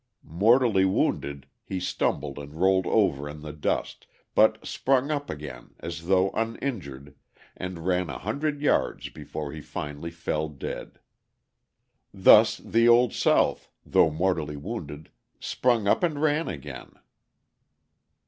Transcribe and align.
Mortally 0.23 0.83
wounded, 0.83 1.45
he 1.63 1.79
stumbled 1.79 2.39
and 2.39 2.55
rolled 2.59 2.87
over 2.87 3.29
in 3.29 3.41
the 3.43 3.53
dust, 3.53 4.07
but 4.33 4.65
sprung 4.65 5.11
up 5.11 5.29
again 5.29 5.75
as 5.79 6.07
though 6.07 6.31
uninjured 6.31 7.13
and 7.55 7.85
ran 7.85 8.09
a 8.09 8.17
hundred 8.17 8.63
yards 8.63 9.09
before 9.09 9.51
he 9.51 9.61
finally 9.61 10.09
fell 10.09 10.49
dead. 10.49 10.97
Thus 12.11 12.57
the 12.57 12.87
Old 12.87 13.13
South, 13.13 13.69
though 13.85 14.09
mortally 14.09 14.57
wounded, 14.57 15.11
sprung 15.39 15.87
up 15.87 16.01
and 16.01 16.19
ran 16.19 16.47
again. 16.47 16.93